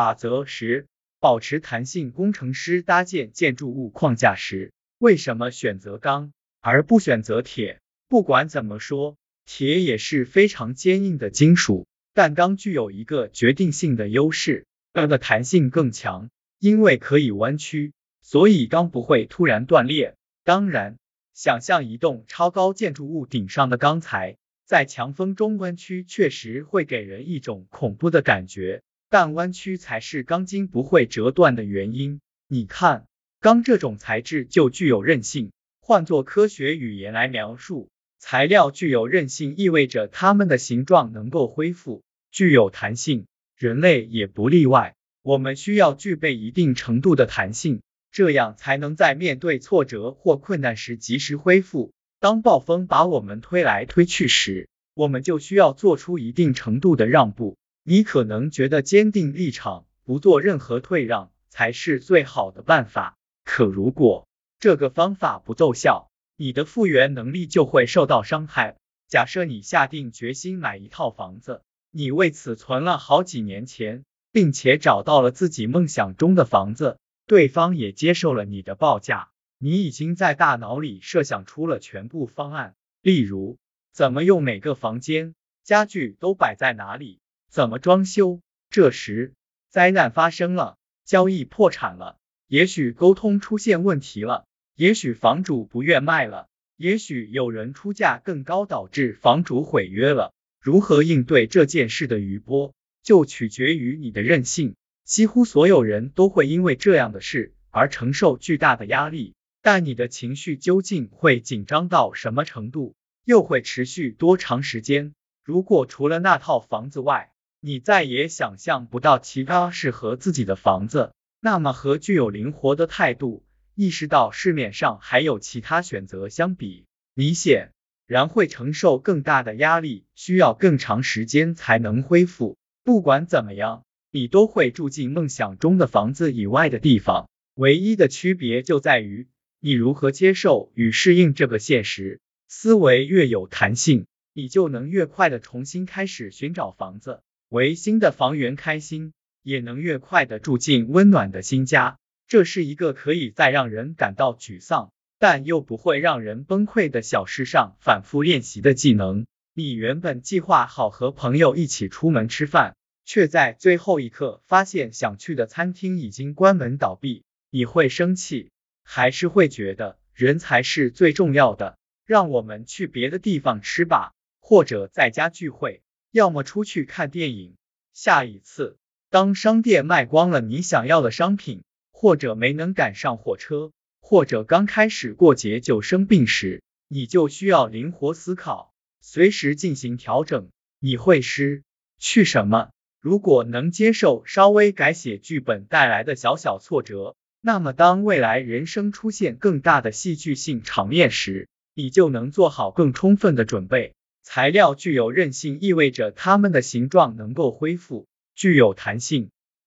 [0.00, 0.86] 法则十：
[1.18, 2.10] 保持弹性。
[2.10, 7.80] 工程师搭建建筑物框架时，为什么选择钢而不选择铁？
[8.08, 17.92] 不管怎么说，铁也是非常坚硬的金属，但钢具有一个决定性的优势，它的弹性更强，因为可以弯曲，
[18.22, 20.16] 所以钢不会突然断裂。
[20.44, 20.96] 当然，
[21.34, 28.80] 想象一栋超高建筑物顶上的钢材在强风中弯曲，确实会给人一种恐怖的感觉。
[29.10, 32.20] 但弯曲才是钢筋不会折断的原因。
[32.46, 33.06] 你看，
[33.40, 35.50] 钢这种材质就具有韧性。
[35.80, 37.88] 换作科学语言来描述，
[38.20, 43.26] 材料具有韧性，意味着它们的形状能够恢复，具有弹性。
[43.56, 44.94] 人类也不例外。
[45.22, 47.82] 我们需要具备一定程度的弹性，
[48.12, 51.92] 这样才能在面对挫折或困难时及时恢复。
[52.20, 57.56] 当暴风把我们推来推去时，我们就需要做出一定程度的让步。
[57.90, 63.18] 你可能觉得坚定立场，不做任何退让才是最好的办法。
[63.44, 64.28] 可如果
[64.60, 68.76] 这个方法不奏效，你的复原能力就会受到伤害。
[69.08, 83.58] 假设你下定决心买一套房子，你为此存了好几年钱，并且找到了自己梦想中的房子，对方也接受了你的报价，你已经在大脑里设想出了全部方案，例如
[83.92, 85.34] 怎么用每个房间，
[85.64, 87.18] 家具都摆在哪里。
[87.50, 88.40] 怎么装修？
[88.70, 89.34] 这时
[89.68, 100.32] 灾难发生了，交易破产了，也许沟通出现问题了，也许房主不愿卖了，也许有人出价更高导致房主毁约了。
[100.60, 104.76] 如何应对这件事的余波，就取决于你的韧性。
[105.04, 115.14] 几乎所有人都会因为这样的事而承受巨大的压力，但你的情绪究竟会紧张到什么程度，又会持续多长时间？
[115.42, 117.29] 如果除了那套房子外，
[117.62, 123.44] 你再也想象不到其他适合自己的房子，那么和具有灵活的态度，
[123.74, 127.72] 意识到市面上还有其他选择相比，你显
[128.06, 132.56] 然会承受更大的压力，需要更长时间才能恢复。
[132.82, 139.28] 不管怎么样，你都会住进梦想中的房子以外的地方，唯一的区别就在于
[139.60, 142.20] 你如何接受与适应这个现实。
[142.48, 147.20] 思维越有弹性，你就能越快的重新开始寻找房子。
[147.50, 149.12] 为新的房源开心，
[149.42, 151.98] 也能越快的住进温暖的新家。
[152.28, 159.26] 这是一个可以在让人感到沮丧，但又不会让人崩溃的小事上反复练习的技能。
[159.52, 168.52] 你原本计划好和朋友一起出门吃饭，却在最后一刻发现想去的餐厅已经关门倒闭，你会生气，
[168.84, 171.76] 还是会觉得人才是最重要的？
[172.06, 175.82] 让我们去别的地方吃吧，或者在家聚会。
[176.10, 177.54] 要么出去看电影。
[177.92, 178.76] 下一次，
[179.10, 181.62] 当商店卖光了你想要的商品，
[181.92, 190.48] 或者没能赶上火车，或者刚开始过节就生病时，你就需要灵活思考，随时进行调整。
[190.80, 191.62] 你会失
[191.98, 192.70] 去什么？
[193.00, 203.94] 如果能接受稍微改写剧本带来的小小挫折，那么当未来人生出现更大的戏剧性场面时，你就能做好更充分的准备。
[204.22, 209.30] 材料具有韧性，意味着它们的形状能够恢复；具有弹性，